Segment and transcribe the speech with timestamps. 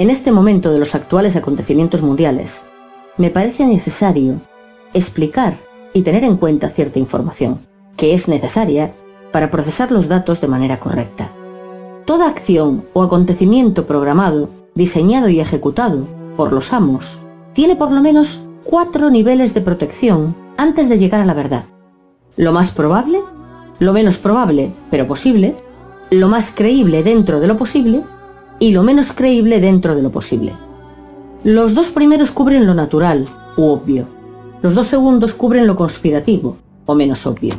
[0.00, 2.64] En este momento de los actuales acontecimientos mundiales,
[3.18, 4.40] me parece necesario
[4.94, 5.58] explicar
[5.92, 7.60] y tener en cuenta cierta información,
[7.98, 8.94] que es necesaria
[9.30, 11.30] para procesar los datos de manera correcta.
[12.06, 17.18] Toda acción o acontecimiento programado, diseñado y ejecutado por los amos
[17.52, 21.66] tiene por lo menos cuatro niveles de protección antes de llegar a la verdad.
[22.38, 23.20] Lo más probable,
[23.78, 25.56] lo menos probable, pero posible,
[26.10, 28.02] lo más creíble dentro de lo posible
[28.60, 30.52] y lo menos creíble dentro de lo posible.
[31.42, 34.06] Los dos primeros cubren lo natural u obvio.
[34.62, 37.54] Los dos segundos cubren lo conspirativo o menos obvio.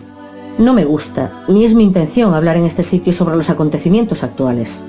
[0.60, 4.84] No me gusta, ni es mi intención hablar en este sitio sobre los acontecimientos actuales.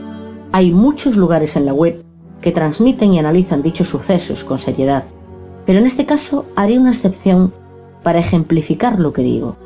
[0.52, 2.04] Hay muchos lugares en la web
[2.42, 5.04] que transmiten y analizan dichos sucesos con seriedad,
[5.64, 7.52] pero en este caso haré una excepción
[8.02, 9.56] para ejemplificar lo que digo.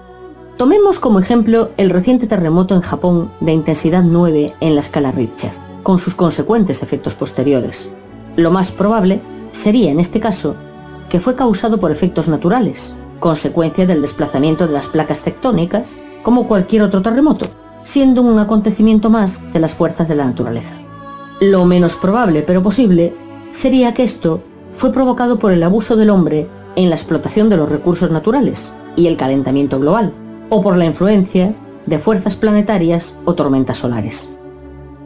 [0.56, 5.50] Tomemos como ejemplo el reciente terremoto en Japón de intensidad 9 en la escala Richter,
[5.86, 7.92] con sus consecuentes efectos posteriores.
[8.34, 9.20] Lo más probable
[9.52, 10.56] sería, en este caso,
[11.08, 16.82] que fue causado por efectos naturales, consecuencia del desplazamiento de las placas tectónicas, como cualquier
[16.82, 17.46] otro terremoto,
[17.84, 20.74] siendo un acontecimiento más de las fuerzas de la naturaleza.
[21.40, 23.14] Lo menos probable, pero posible,
[23.52, 24.40] sería que esto
[24.72, 29.06] fue provocado por el abuso del hombre en la explotación de los recursos naturales y
[29.06, 30.12] el calentamiento global,
[30.48, 31.54] o por la influencia
[31.86, 34.35] de fuerzas planetarias o tormentas solares.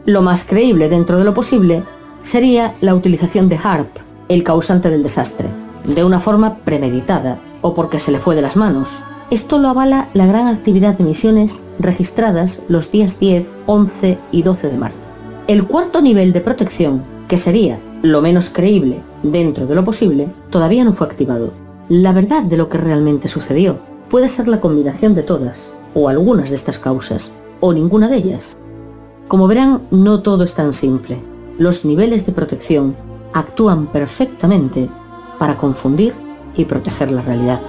[0.05, 1.83] Lo más creíble dentro de lo posible
[2.23, 3.87] sería la utilización de HARP,
[4.29, 5.47] el causante del desastre,
[5.85, 8.99] de una forma premeditada o porque se le fue de las manos.
[9.29, 14.69] Esto lo avala la gran actividad de misiones registradas los días 10, 11 y 12
[14.69, 14.97] de marzo.
[15.47, 20.83] El cuarto nivel de protección, que sería lo menos creíble dentro de lo posible, todavía
[20.83, 21.53] no fue activado.
[21.89, 23.77] La verdad de lo que realmente sucedió
[24.09, 28.53] puede ser la combinación de todas, o algunas de estas causas, o ninguna de ellas.
[29.31, 31.17] Como verán, no todo es tan simple.
[31.57, 32.93] Los niveles de protección
[33.31, 34.89] actúan perfectamente
[35.39, 36.13] para confundir
[36.57, 37.61] y proteger la realidad.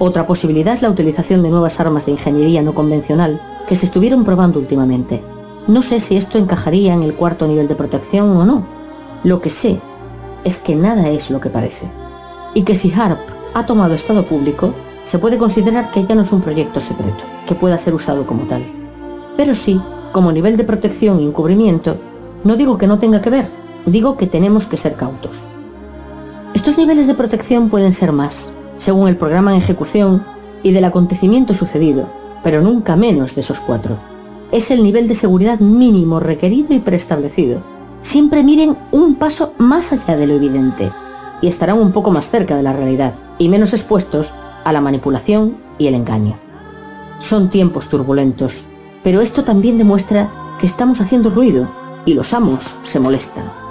[0.00, 4.24] Otra posibilidad es la utilización de nuevas armas de ingeniería no convencional que se estuvieron
[4.24, 5.22] probando últimamente.
[5.68, 8.66] No sé si esto encajaría en el cuarto nivel de protección o no.
[9.22, 9.78] Lo que sé
[10.42, 11.88] es que nada es lo que parece.
[12.52, 13.20] Y que si HARP
[13.54, 17.54] ha tomado estado público, se puede considerar que ya no es un proyecto secreto, que
[17.54, 18.64] pueda ser usado como tal.
[19.36, 19.80] Pero sí,
[20.14, 21.96] como nivel de protección y encubrimiento,
[22.44, 23.48] no digo que no tenga que ver,
[23.84, 25.44] digo que tenemos que ser cautos.
[26.54, 30.24] Estos niveles de protección pueden ser más, según el programa en ejecución
[30.62, 32.08] y del acontecimiento sucedido,
[32.44, 33.98] pero nunca menos de esos cuatro.
[34.52, 37.60] Es el nivel de seguridad mínimo requerido y preestablecido.
[38.02, 40.92] Siempre miren un paso más allá de lo evidente
[41.42, 44.32] y estarán un poco más cerca de la realidad y menos expuestos
[44.62, 46.36] a la manipulación y el engaño.
[47.18, 48.68] Son tiempos turbulentos,
[49.04, 50.28] pero esto también demuestra
[50.58, 51.68] que estamos haciendo ruido
[52.06, 53.63] y los amos se molestan.